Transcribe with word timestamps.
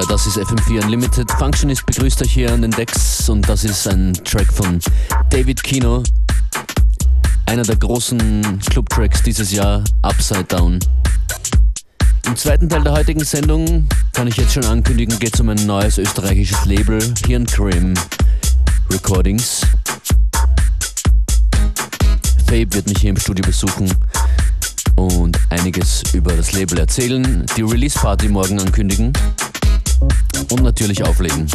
Ja, 0.00 0.06
das 0.06 0.26
ist 0.26 0.38
FM4 0.38 0.82
Unlimited. 0.84 1.30
Functionist 1.32 1.84
begrüßt 1.84 2.22
euch 2.22 2.32
hier 2.32 2.50
an 2.54 2.62
den 2.62 2.70
Decks 2.70 3.28
und 3.28 3.46
das 3.46 3.64
ist 3.64 3.86
ein 3.86 4.14
Track 4.24 4.50
von 4.50 4.80
David 5.28 5.62
Kino. 5.62 6.02
Einer 7.44 7.64
der 7.64 7.76
großen 7.76 8.60
Club-Tracks 8.70 9.22
dieses 9.22 9.52
Jahr, 9.52 9.84
Upside 10.00 10.44
Down. 10.44 10.78
Im 12.24 12.34
zweiten 12.34 12.66
Teil 12.66 12.82
der 12.82 12.92
heutigen 12.92 13.22
Sendung 13.22 13.86
kann 14.14 14.26
ich 14.26 14.38
jetzt 14.38 14.54
schon 14.54 14.64
ankündigen, 14.64 15.18
geht 15.18 15.34
es 15.34 15.40
um 15.40 15.50
ein 15.50 15.66
neues 15.66 15.98
österreichisches 15.98 16.64
Label, 16.64 16.98
Hirncream 17.26 17.92
Recordings. 18.90 19.60
Fabe 22.46 22.72
wird 22.72 22.88
mich 22.88 23.00
hier 23.00 23.10
im 23.10 23.18
Studio 23.18 23.44
besuchen 23.44 23.92
und 24.96 25.38
einiges 25.50 26.02
über 26.14 26.32
das 26.32 26.52
Label 26.52 26.78
erzählen, 26.78 27.44
die 27.54 27.62
Release 27.62 27.98
Party 27.98 28.28
morgen 28.28 28.58
ankündigen 28.58 29.12
und 30.50 30.62
natürlich 30.62 31.02
auflegen. 31.04 31.46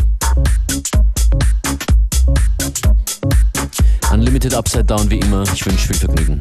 Unlimited 4.12 4.54
Upside 4.54 4.86
Down 4.86 5.10
wie 5.10 5.20
immer. 5.20 5.44
Ich 5.54 5.66
wünsche 5.66 5.88
viel 5.88 5.96
Vergnügen. 5.96 6.40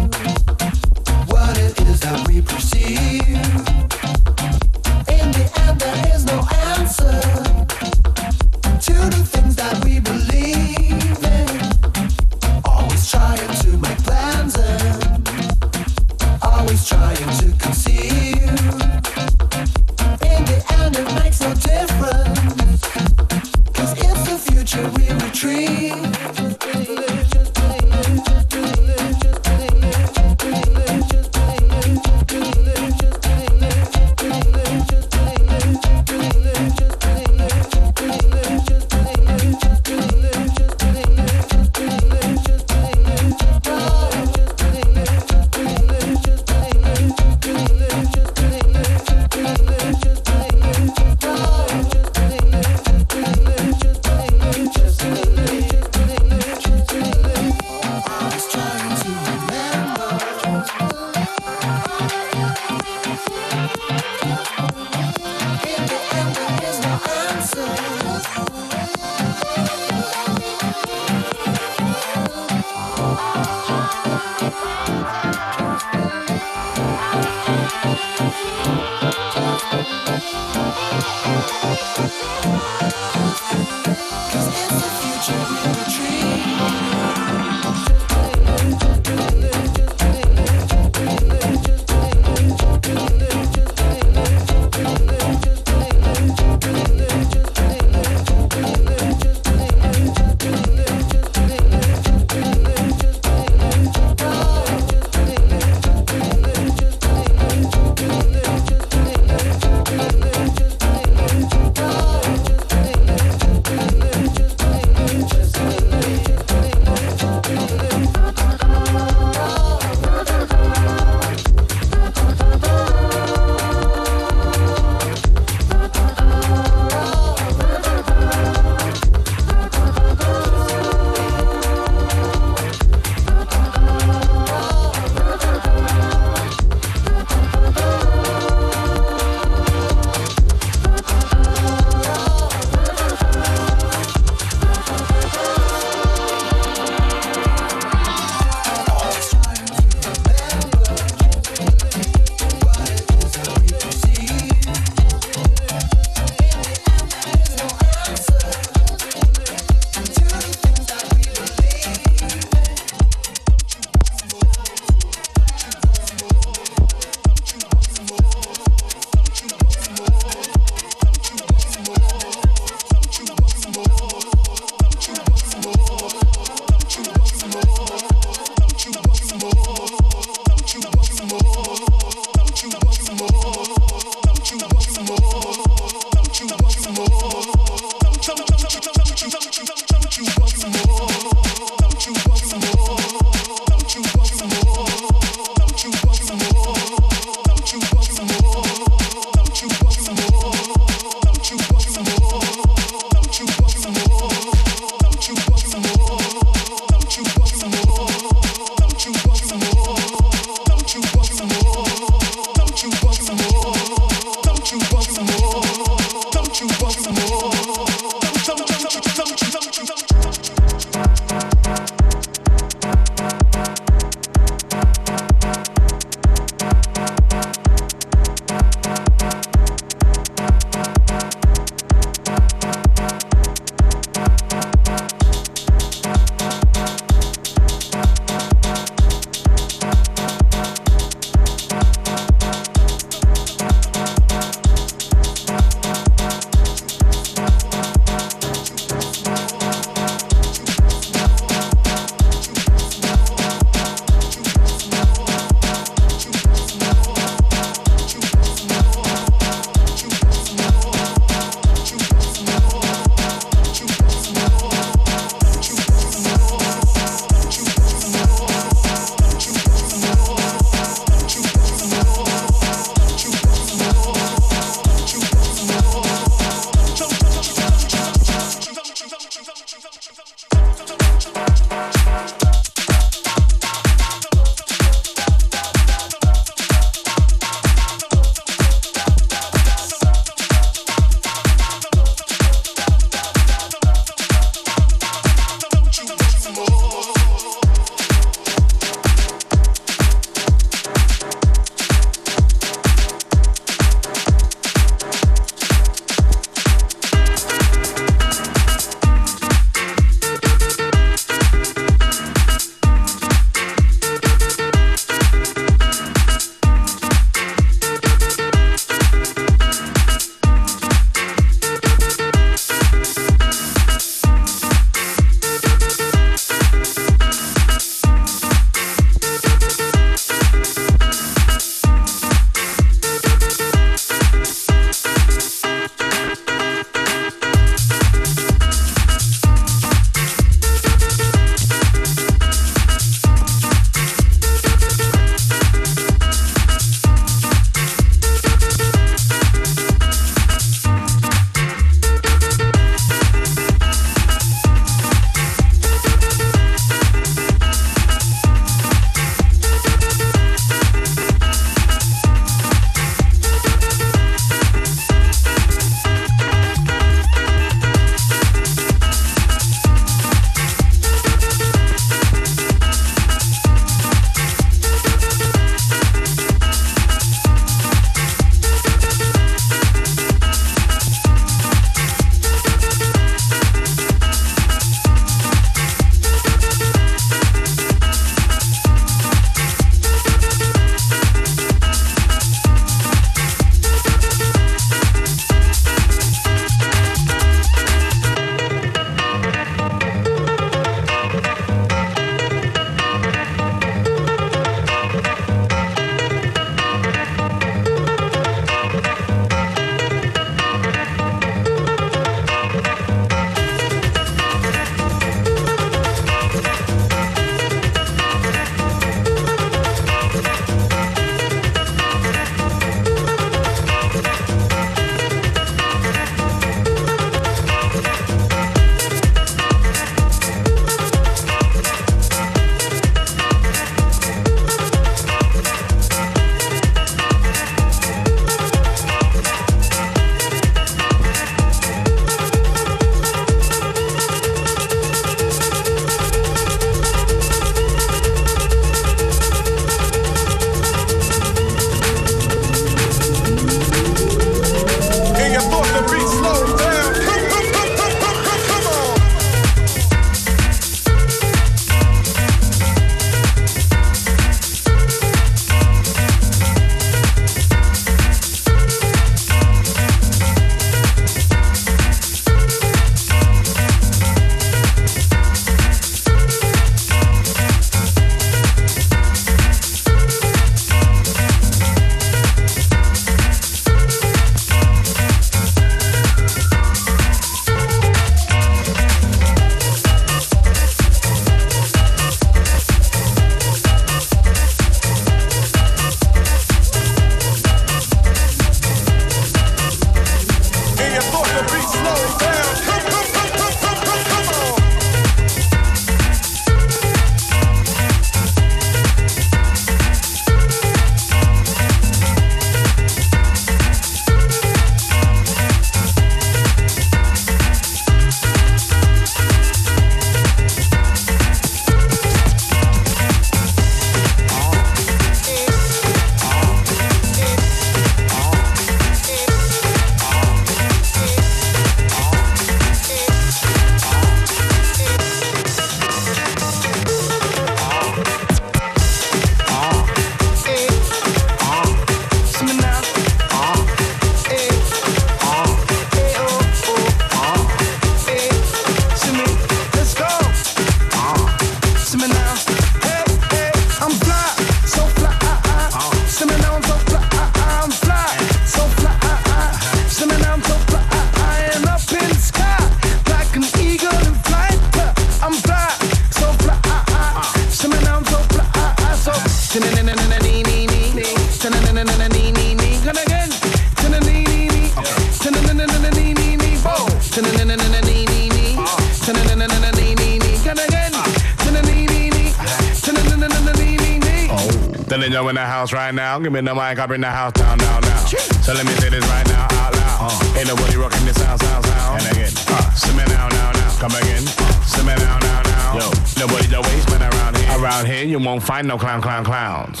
Give 586.08 586.52
me 586.52 586.62
the 586.62 586.74
mic, 586.74 586.98
I 586.98 587.04
bring 587.04 587.20
the 587.20 587.28
house 587.28 587.52
down, 587.52 587.76
down, 587.76 588.00
down. 588.00 588.26
So 588.64 588.72
let 588.72 588.86
me 588.86 588.92
say 588.96 589.10
this 589.10 589.20
right 589.28 589.46
now, 589.46 589.68
out 589.76 589.92
loud. 589.92 590.32
Uh. 590.32 590.56
Ain't 590.56 590.66
nobody 590.66 590.96
rocking 590.96 591.20
this 591.26 591.36
sound, 591.36 591.60
sound, 591.60 591.84
sound. 591.84 592.22
And 592.22 592.32
again, 592.32 592.52
uh, 592.72 592.90
simmer 592.96 593.28
now, 593.28 593.48
now, 593.48 593.72
now. 593.72 593.92
Come 594.00 594.16
again, 594.16 594.40
uh, 594.56 594.72
simmer 594.88 595.16
now, 595.20 595.36
now, 595.36 595.60
now. 595.68 596.00
Yo, 596.00 596.08
nobody 596.40 596.64
the 596.72 596.80
waste 596.80 597.10
man 597.12 597.28
around 597.28 597.58
here. 597.58 597.68
Around 597.76 598.06
here, 598.06 598.24
you 598.24 598.38
won't 598.38 598.62
find 598.62 598.88
no 598.88 598.96
clown, 598.96 599.20
clown, 599.20 599.44
clowns. 599.44 600.00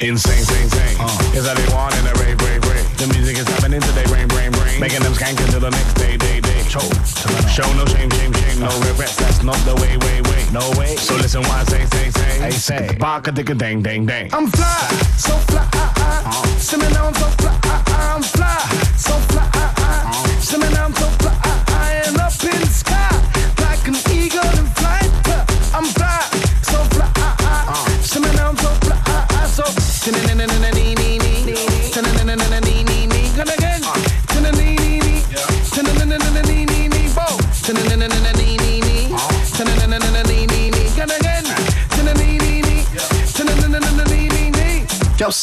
Insane, 0.00 0.44
sing, 0.48 0.68
sing. 0.72 0.96
Uh. 0.98 1.36
Is 1.36 1.44
that 1.44 1.60
they 1.60 1.68
want 1.76 1.92
in 1.92 2.08
a 2.08 2.14
rave, 2.24 2.40
rave, 2.40 2.64
rave. 2.64 2.96
The 2.96 3.12
music 3.12 3.36
is 3.36 3.46
happening 3.46 3.82
today, 3.82 4.06
brain, 4.08 4.28
brain, 4.28 4.50
brain. 4.50 4.80
Making 4.80 5.02
them 5.04 5.12
skank 5.12 5.36
until 5.44 5.60
the 5.60 5.70
next 5.76 5.92
day, 6.00 6.16
day, 6.16 6.33
day. 6.80 6.90
Show, 7.48 7.72
no 7.74 7.84
shame, 7.86 8.10
shame, 8.10 8.32
shame, 8.32 8.60
no 8.60 8.68
regrets. 8.80 9.16
That's 9.16 9.42
not 9.42 9.56
the 9.64 9.74
way, 9.80 9.96
way, 9.98 10.20
way. 10.22 10.46
No 10.52 10.64
way. 10.78 10.96
So 10.96 11.14
listen, 11.16 11.42
why 11.42 11.60
I 11.60 11.64
say, 11.64 11.84
say, 11.86 12.10
say. 12.10 12.40
Hey, 12.40 12.50
say. 12.50 12.96
Baka, 12.98 13.32
dicka, 13.32 13.56
dang, 13.56 13.82
dang, 13.82 14.06
dang. 14.06 14.32
I'm 14.34 14.46
fly, 14.48 14.88
so 15.16 15.36
fly. 15.50 15.68
Uh. 15.72 16.44
See 16.58 16.76
me 16.76 16.88
now, 16.90 17.06
I'm 17.06 17.14
so 17.14 17.26
fly, 17.38 17.58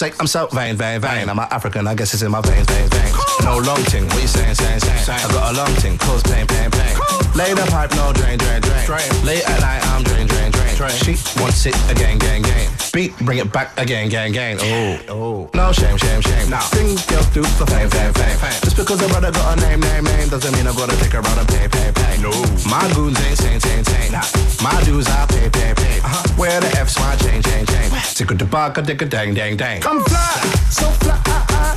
say 0.01 0.11
I'm 0.19 0.25
so 0.25 0.47
vain, 0.47 0.75
vain, 0.77 0.99
vain. 0.99 1.29
I'm 1.29 1.37
African, 1.37 1.85
I 1.85 1.93
guess 1.93 2.13
it's 2.13 2.23
in 2.23 2.31
my 2.31 2.41
veins, 2.41 2.65
veins, 2.65 2.89
veins. 2.89 3.15
No 3.43 3.59
long 3.59 3.83
ting, 3.85 4.05
what 4.09 4.21
you 4.21 4.27
saying, 4.27 4.55
saying, 4.55 4.79
saying? 4.79 5.19
I 5.21 5.27
got 5.31 5.53
a 5.53 5.57
long 5.57 5.73
ting, 5.75 5.97
cause 5.99 6.23
pain, 6.23 6.47
pain, 6.47 6.71
pain. 6.71 6.95
Lay 7.35 7.53
the 7.53 7.65
pipe, 7.69 7.91
no 7.91 8.11
drain, 8.11 8.39
drain, 8.39 8.61
drain. 8.61 9.09
Late 9.23 9.45
at 9.47 9.61
night, 9.61 9.81
I'm 9.93 10.03
drain, 10.03 10.25
drain, 10.25 10.51
drain. 10.51 10.91
She 11.05 11.13
wants 11.39 11.65
it 11.67 11.75
again, 11.91 12.17
gang, 12.17 12.41
gang. 12.41 12.70
Beat, 12.93 13.17
bring 13.19 13.37
it 13.37 13.53
back 13.53 13.71
again, 13.79 14.09
gang, 14.09 14.33
gang. 14.33 14.57
Oh, 14.59 14.99
oh. 15.07 15.49
No 15.53 15.71
shame, 15.71 15.95
shame, 15.95 16.19
shame. 16.19 16.49
Now 16.49 16.59
things 16.75 17.05
girls 17.05 17.25
do 17.27 17.41
for 17.41 17.65
fame, 17.67 17.89
fame, 17.89 18.11
fame, 18.11 18.37
fame. 18.37 18.59
Just 18.63 18.75
because 18.75 19.01
a 19.01 19.07
brother 19.07 19.31
got 19.31 19.57
a 19.57 19.61
name, 19.61 19.79
name, 19.79 20.03
name, 20.03 20.27
doesn't 20.27 20.51
mean 20.53 20.67
I 20.67 20.73
gotta 20.75 20.97
take 20.97 21.13
her 21.13 21.19
out 21.19 21.37
and 21.37 21.47
pay, 21.47 21.69
pay, 21.69 21.91
pay. 21.95 22.21
No, 22.21 22.31
my 22.67 22.83
goons 22.93 23.17
ain't 23.23 23.37
sane, 23.37 23.61
sane, 23.61 23.85
sane. 23.85 24.11
Nah. 24.11 24.27
My 24.61 24.75
dues 24.83 25.07
I 25.07 25.25
pay, 25.27 25.49
pay, 25.49 25.73
pay. 25.73 25.99
Uh-huh. 26.03 26.27
Where 26.35 26.59
the 26.59 26.67
F's 26.79 26.99
my 26.99 27.15
chain, 27.15 27.41
chain, 27.41 27.65
chain. 27.65 27.89
Tick 28.13 28.27
the 28.37 28.43
bar, 28.43 28.71
dick 28.73 29.01
a 29.01 29.05
dang, 29.05 29.33
dang, 29.35 29.55
dang. 29.55 29.81
I'm 29.85 30.03
fly, 30.03 30.41
so 30.69 30.87
fly, 30.99 31.15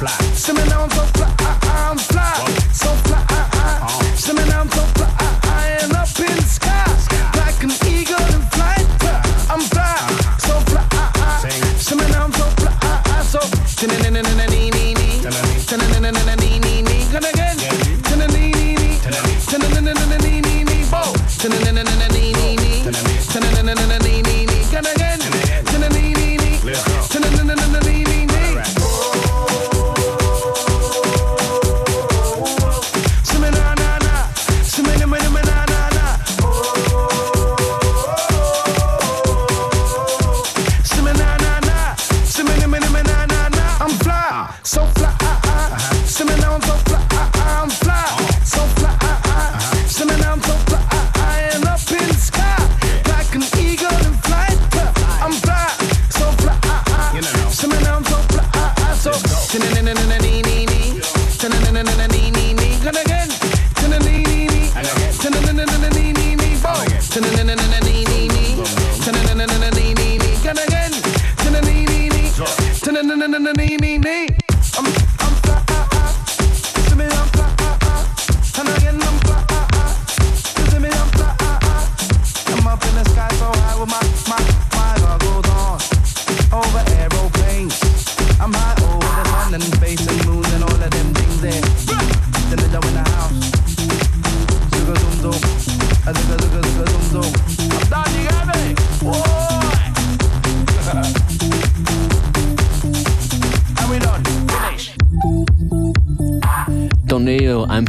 fly. 0.03 0.19
See 0.35 0.53
me 0.53 0.67
now, 0.67 0.83
I'm 0.83 0.91
so 0.91 1.05
fly, 1.15 1.31
I'm 1.63 1.97
fly, 1.97 2.43
so 2.73 2.91
fly, 3.07 3.23
See 4.17 4.33
me 4.33 4.43
now, 4.49 4.63
I'm 4.63 4.69
so 4.69 4.83
fly, 4.99 5.09
I 5.45 5.79
am 5.81 5.93
up 5.93 6.19
in 6.19 6.35
the 6.35 6.43
sky 6.43 6.64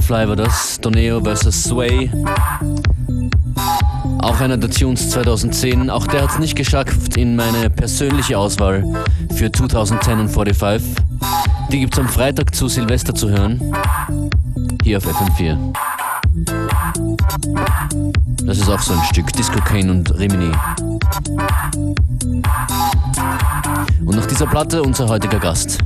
Fly 0.06 0.28
war 0.28 0.36
das, 0.36 0.80
Doneo 0.80 1.20
vs. 1.20 1.64
Sway. 1.64 2.12
Auch 4.20 4.40
einer 4.40 4.56
der 4.56 4.70
Tunes 4.70 5.10
2010. 5.10 5.90
Auch 5.90 6.06
der 6.06 6.22
hat 6.22 6.30
es 6.30 6.38
nicht 6.38 6.56
geschafft 6.56 7.18
in 7.18 7.36
meine 7.36 7.72
persönliche 7.72 8.38
Auswahl 8.38 8.84
für 9.34 9.52
2010 9.52 10.20
und 10.20 10.30
45. 10.30 11.04
Die 11.72 11.80
gibt 11.80 11.96
es 11.96 12.00
am 12.00 12.08
Freitag 12.08 12.54
zu 12.54 12.68
Silvester 12.68 13.16
zu 13.16 13.30
hören. 13.30 13.60
hier 14.84 15.00
auf 15.00 15.08
FM4. 15.08 15.74
Das 18.46 18.60
ist 18.60 18.70
auch 18.70 18.82
so 18.82 18.94
ein 18.94 19.04
Stück 19.06 19.34
Disco 19.34 19.60
Kane 19.60 19.90
und 19.90 20.20
Rimini. 20.20 20.52
Und 24.06 24.16
nach 24.16 24.28
dieser 24.28 24.46
Platte 24.46 24.84
unser 24.84 25.08
heutiger 25.08 25.40
Gast. 25.40 25.80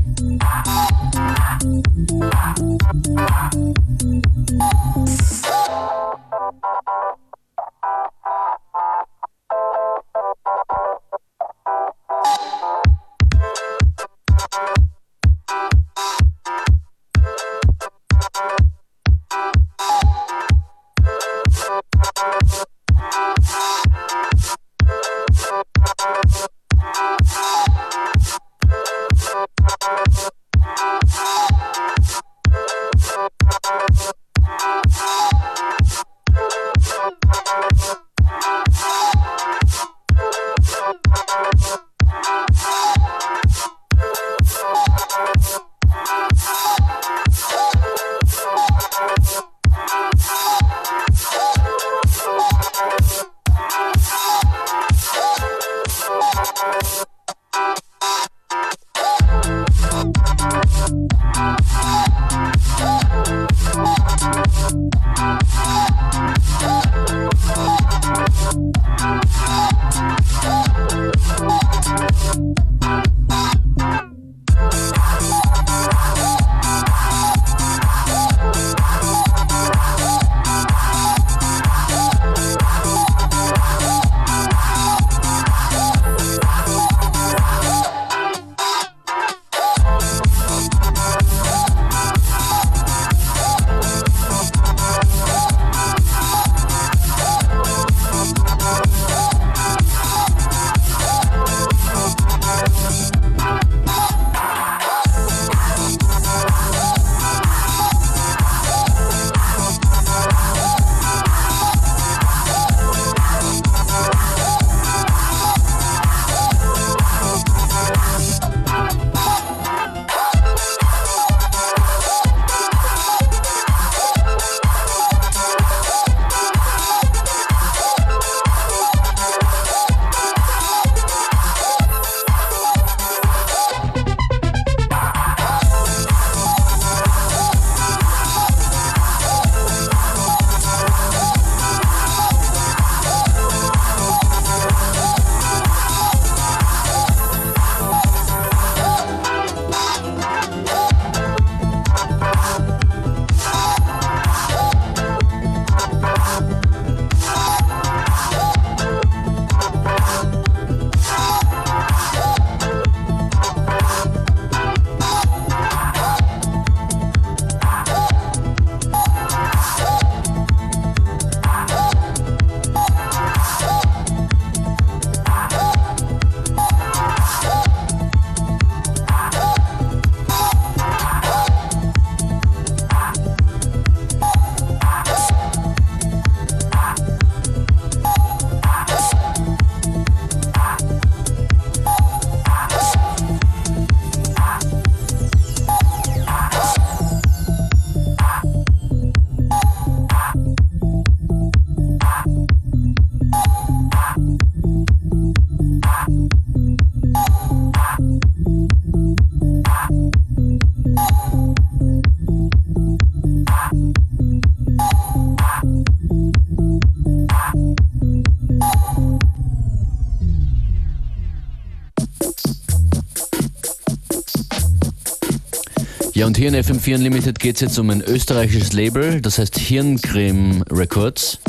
Ja, 226.14 226.26
und 226.26 226.38
hier 226.38 226.50
in 226.50 226.56
FM4 226.56 226.96
Unlimited 226.96 227.40
geht 227.40 227.56
es 227.56 227.62
jetzt 227.62 227.80
um 227.80 227.90
ein 227.90 228.02
österreichisches 228.02 228.74
Label, 228.74 229.22
das 229.22 229.38
heißt 229.38 229.58
Hirncreme 229.58 230.64
Records. 230.72 231.40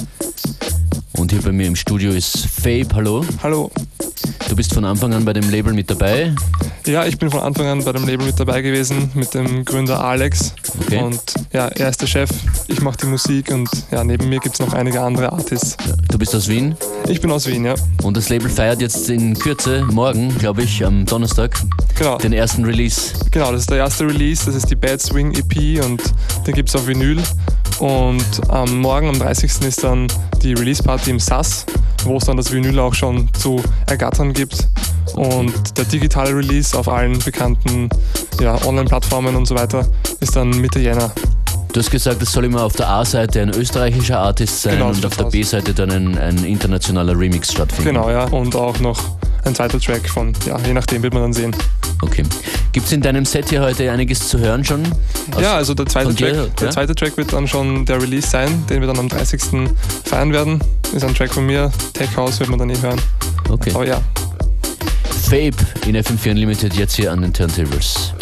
Und 1.12 1.32
hier 1.32 1.40
bei 1.42 1.52
mir 1.52 1.66
im 1.66 1.76
Studio 1.76 2.12
ist 2.12 2.46
Fabe, 2.46 2.88
hallo. 2.94 3.24
Hallo. 3.42 3.70
Du 4.48 4.56
bist 4.56 4.74
von 4.74 4.84
Anfang 4.84 5.14
an 5.14 5.24
bei 5.24 5.32
dem 5.32 5.48
Label 5.50 5.72
mit 5.72 5.90
dabei. 5.90 6.34
Ja, 6.86 7.04
ich 7.04 7.18
bin 7.18 7.30
von 7.30 7.40
Anfang 7.40 7.66
an 7.66 7.84
bei 7.84 7.92
dem 7.92 8.06
Label 8.06 8.26
mit 8.26 8.40
dabei 8.40 8.62
gewesen, 8.62 9.10
mit 9.14 9.34
dem 9.34 9.64
Gründer 9.64 10.02
Alex. 10.02 10.54
Okay. 10.80 10.98
Und 11.02 11.20
ja, 11.52 11.68
er 11.68 11.88
ist 11.90 12.00
der 12.00 12.06
Chef, 12.06 12.30
ich 12.68 12.80
mache 12.80 12.96
die 13.02 13.06
Musik 13.06 13.50
und 13.52 13.68
ja, 13.90 14.02
neben 14.02 14.28
mir 14.28 14.40
gibt 14.40 14.54
es 14.54 14.60
noch 14.60 14.72
einige 14.72 15.00
andere 15.00 15.30
Artists. 15.30 15.76
Du 16.10 16.18
bist 16.18 16.34
aus 16.34 16.48
Wien 16.48 16.74
Ich 17.08 17.20
bin 17.20 17.30
aus 17.30 17.46
Wien, 17.46 17.64
ja. 17.64 17.74
und 18.02 18.16
das 18.16 18.28
Label 18.28 18.48
feiert 18.48 18.80
jetzt 18.80 19.08
in 19.10 19.34
Kürze, 19.38 19.84
morgen, 19.90 20.36
glaube 20.38 20.62
ich, 20.62 20.84
am 20.84 21.04
Donnerstag, 21.06 21.60
Genau. 21.98 22.16
den 22.18 22.32
ersten 22.32 22.64
Release. 22.64 23.12
Genau, 23.30 23.52
das 23.52 23.62
ist 23.62 23.70
der 23.70 23.78
erste 23.78 24.06
Release, 24.06 24.46
das 24.46 24.54
ist 24.54 24.70
die 24.70 24.76
Bad 24.76 25.00
Swing 25.00 25.32
EP 25.34 25.84
und 25.84 26.02
den 26.46 26.54
gibt 26.54 26.70
es 26.70 26.76
auf 26.76 26.86
Vinyl. 26.86 27.18
Und 27.78 28.24
am 28.48 28.78
Morgen, 28.80 29.08
am 29.08 29.18
30. 29.18 29.62
ist 29.66 29.84
dann 29.84 30.06
die 30.42 30.54
Release-Party 30.54 31.10
im 31.10 31.20
SAS, 31.20 31.66
wo 32.04 32.16
es 32.16 32.24
dann 32.24 32.36
das 32.36 32.52
Vinyl 32.52 32.78
auch 32.78 32.94
schon 32.94 33.28
zu 33.34 33.62
ergattern 33.86 34.32
gibt. 34.32 34.68
Und 35.14 35.76
der 35.76 35.84
digitale 35.84 36.34
Release 36.34 36.78
auf 36.78 36.88
allen 36.88 37.18
bekannten 37.18 37.88
ja, 38.40 38.56
Online-Plattformen 38.64 39.34
und 39.36 39.46
so 39.46 39.54
weiter 39.54 39.86
ist 40.20 40.36
dann 40.36 40.50
Mitte 40.60 40.78
Jänner. 40.78 41.10
Du 41.72 41.78
hast 41.78 41.90
gesagt, 41.90 42.20
es 42.20 42.32
soll 42.32 42.44
immer 42.46 42.64
auf 42.64 42.74
der 42.74 42.88
A-Seite 42.88 43.42
ein 43.42 43.50
österreichischer 43.50 44.18
Artist 44.18 44.62
sein 44.62 44.74
Genau, 44.78 44.88
und 44.88 45.06
auf 45.06 45.16
der. 45.16 45.24
B-Seite 45.26 45.72
dann 45.72 45.90
ein, 45.90 46.18
ein 46.18 46.44
internationaler 46.44 47.16
Remix 47.16 47.52
stattfinden. 47.52 47.94
Genau, 47.94 48.10
ja. 48.10 48.24
Und 48.24 48.56
auch 48.56 48.80
noch 48.80 48.98
ein 49.44 49.54
zweiter 49.54 49.80
Track 49.80 50.08
von, 50.08 50.32
ja, 50.46 50.58
je 50.66 50.72
nachdem 50.72 51.02
wird 51.02 51.14
man 51.14 51.22
dann 51.22 51.32
sehen. 51.32 51.54
Okay. 52.02 52.22
Gibt 52.72 52.86
es 52.86 52.92
in 52.92 53.00
deinem 53.00 53.24
Set 53.24 53.50
hier 53.50 53.60
heute 53.60 53.90
einiges 53.90 54.28
zu 54.28 54.38
hören 54.38 54.64
schon? 54.64 54.82
Aus 55.34 55.42
ja, 55.42 55.54
also 55.56 55.74
der 55.74 55.86
zweite, 55.86 56.14
Track, 56.14 56.32
dir, 56.32 56.50
der 56.60 56.70
zweite 56.70 56.94
Track 56.94 57.16
wird 57.16 57.32
dann 57.32 57.46
schon 57.46 57.84
der 57.84 58.00
Release 58.00 58.28
sein, 58.28 58.64
den 58.68 58.80
wir 58.80 58.88
dann 58.88 58.98
am 58.98 59.08
30. 59.08 59.68
feiern 60.04 60.32
werden. 60.32 60.60
Ist 60.94 61.04
ein 61.04 61.14
Track 61.14 61.32
von 61.32 61.46
mir, 61.46 61.70
Tech 61.92 62.16
House 62.16 62.40
wird 62.40 62.48
man 62.48 62.58
dann 62.58 62.70
eh 62.70 62.80
hören. 62.80 63.00
Okay. 63.48 63.72
Aber 63.74 63.86
ja. 63.86 64.00
Fabe 65.24 65.56
in 65.86 65.96
FM4 65.96 66.30
Unlimited 66.30 66.74
jetzt 66.74 66.94
hier 66.94 67.12
an 67.12 67.22
den 67.22 67.32
Turntables. 67.32 68.14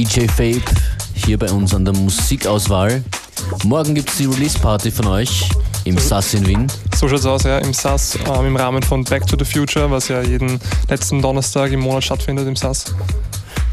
DJ 0.00 0.26
Fabe 0.28 0.62
hier 1.12 1.36
bei 1.36 1.50
uns 1.50 1.74
an 1.74 1.84
der 1.84 1.92
Musikauswahl. 1.92 3.04
Morgen 3.64 3.94
gibt 3.94 4.08
es 4.08 4.16
die 4.16 4.24
Release-Party 4.24 4.90
von 4.90 5.08
euch 5.08 5.50
im 5.84 5.98
SAS 5.98 6.32
in 6.32 6.46
Wien. 6.46 6.66
So 6.96 7.06
schaut's 7.06 7.26
aus, 7.26 7.42
ja, 7.42 7.58
im 7.58 7.74
SAS, 7.74 8.18
ähm, 8.26 8.46
im 8.46 8.56
Rahmen 8.56 8.82
von 8.82 9.04
Back 9.04 9.26
to 9.26 9.36
the 9.38 9.44
Future, 9.44 9.90
was 9.90 10.08
ja 10.08 10.22
jeden 10.22 10.58
letzten 10.88 11.20
Donnerstag 11.20 11.72
im 11.72 11.80
Monat 11.80 12.02
stattfindet 12.02 12.48
im 12.48 12.56
SAS. 12.56 12.86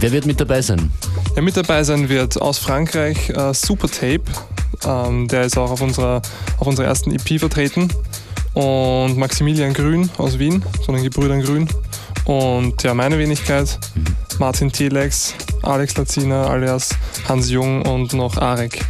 Wer 0.01 0.11
wird 0.11 0.25
mit 0.25 0.37
dabei 0.37 0.61
sein? 0.61 0.91
Ja, 1.37 1.41
mit 1.41 1.55
dabei 1.55 1.81
sein 1.85 2.09
wird 2.09 2.41
aus 2.41 2.57
Frankreich 2.57 3.29
äh, 3.29 3.53
Super 3.53 3.87
Tape. 3.87 4.23
Ähm, 4.85 5.29
der 5.29 5.43
ist 5.43 5.57
auch 5.57 5.71
auf 5.71 5.79
unserer, 5.79 6.21
auf 6.57 6.67
unserer 6.67 6.87
ersten 6.87 7.11
EP 7.11 7.39
vertreten. 7.39 7.87
Und 8.53 9.17
Maximilian 9.17 9.73
Grün 9.73 10.09
aus 10.17 10.37
Wien, 10.39 10.61
von 10.85 10.93
den 10.93 11.05
Gebrüdern 11.05 11.41
Grün. 11.41 11.69
Und 12.25 12.83
ja, 12.83 12.93
meine 12.93 13.17
Wenigkeit, 13.17 13.79
Martin 14.39 14.69
Telex, 14.69 15.33
Alex 15.63 15.97
Lazina 15.97 16.47
alias 16.47 16.89
Hans 17.27 17.49
Jung 17.49 17.81
und 17.83 18.13
noch 18.13 18.37
Arek. 18.37 18.85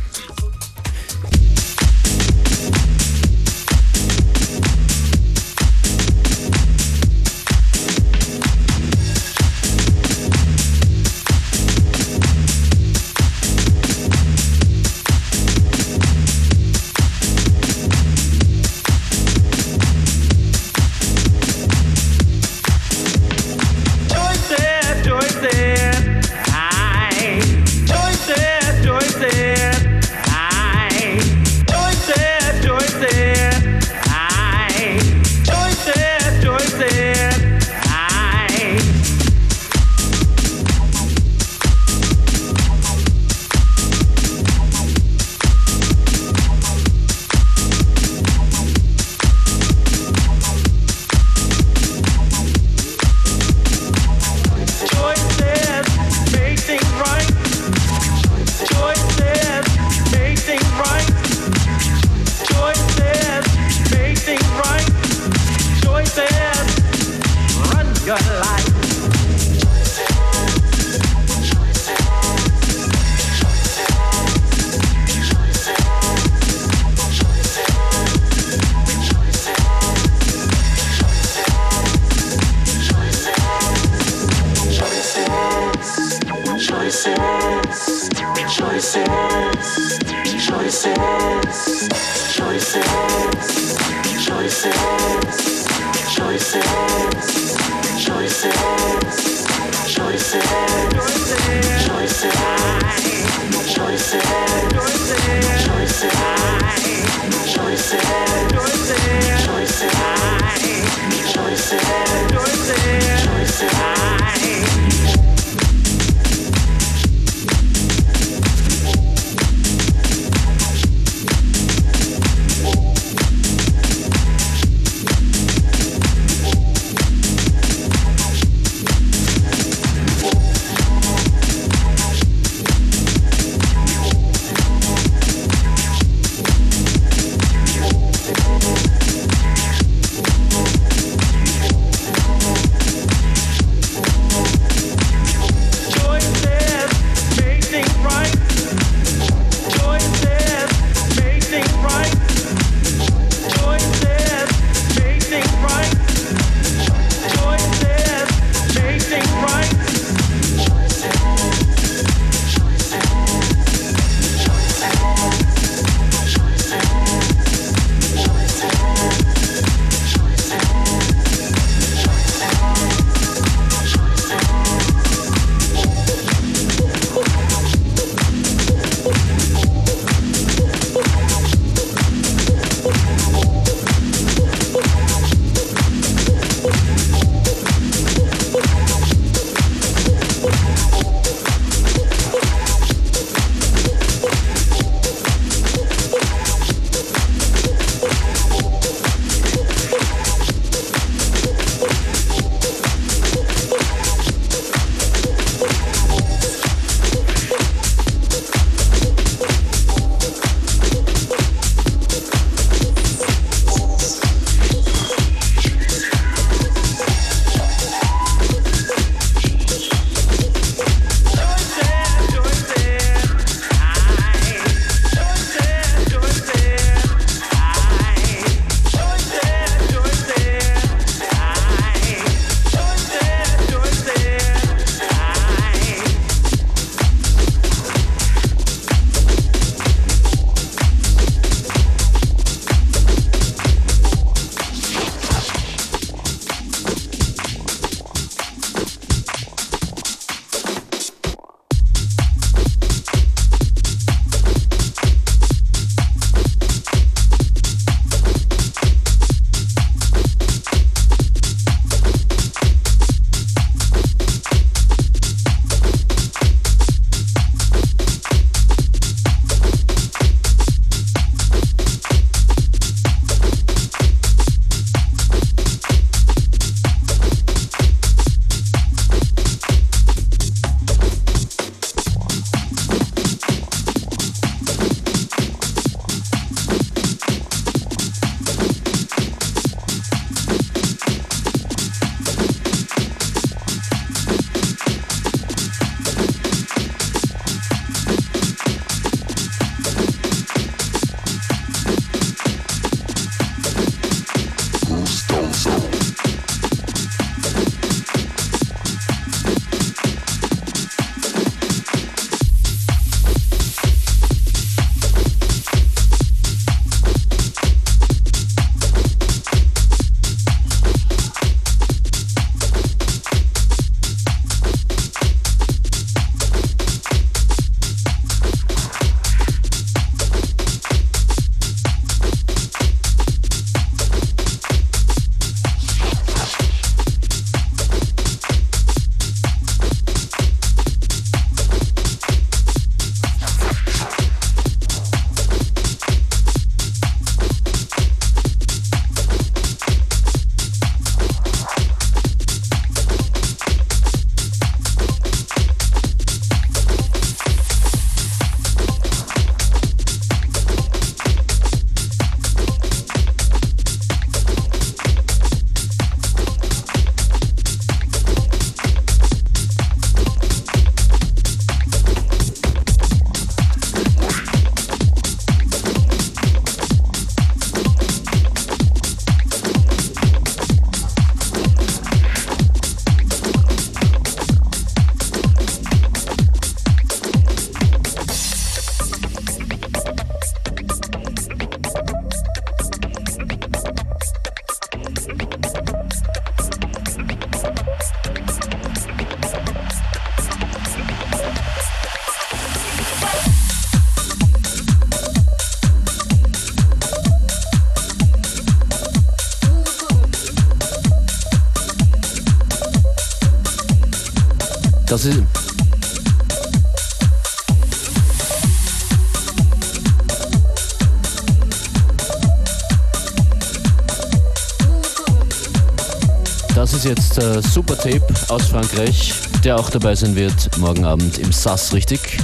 Super 427.78 427.96
Tape 427.96 428.24
aus 428.48 428.64
Frankreich, 428.70 429.36
der 429.64 429.78
auch 429.78 429.92
dabei 429.92 430.16
sein 430.16 430.36
wird 430.36 430.76
morgen 430.80 431.06
Abend 431.06 431.38
im 431.38 431.52
SAS, 431.52 431.94
richtig? 431.94 432.40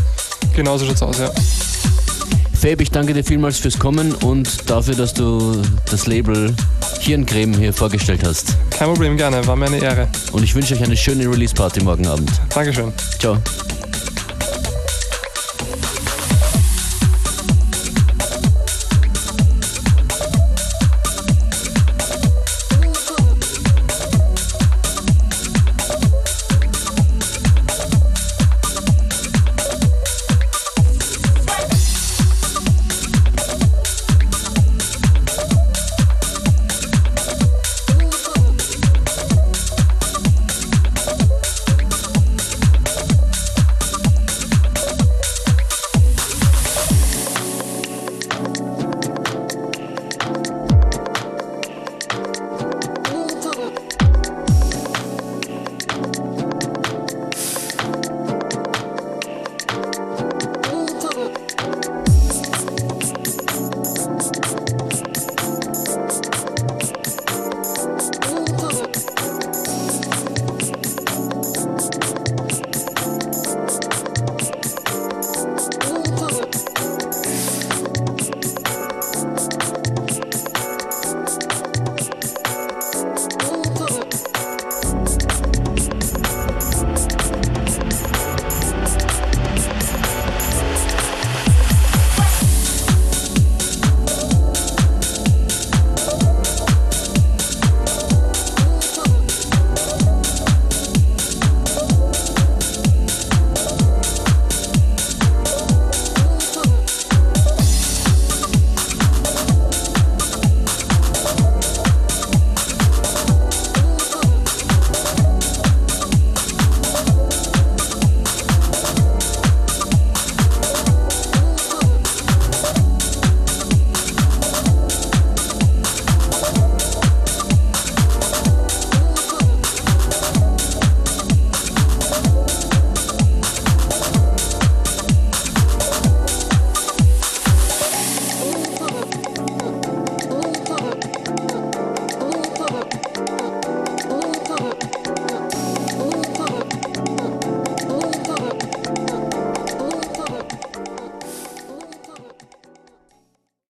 Genauso 0.55 0.85
schaut's 0.85 1.01
aus, 1.01 1.17
ja. 1.17 1.31
Fabe, 2.53 2.83
ich 2.83 2.91
danke 2.91 3.15
dir 3.15 3.23
vielmals 3.23 3.57
fürs 3.57 3.79
Kommen 3.79 4.13
und 4.13 4.69
dafür, 4.69 4.93
dass 4.93 5.11
du 5.11 5.59
das 5.89 6.05
Label 6.05 6.53
Hirncreme 6.99 7.57
hier 7.57 7.73
vorgestellt 7.73 8.21
hast. 8.23 8.55
Kein 8.69 8.89
Problem, 8.89 9.17
gerne. 9.17 9.47
War 9.47 9.55
mir 9.55 9.65
eine 9.65 9.77
Ehre. 9.79 10.07
Und 10.33 10.43
ich 10.43 10.53
wünsche 10.53 10.75
euch 10.75 10.83
eine 10.83 10.95
schöne 10.95 11.23
Release-Party 11.27 11.81
morgen 11.81 12.05
Abend. 12.05 12.29
Dankeschön. 12.53 12.93
Ciao. 13.17 13.39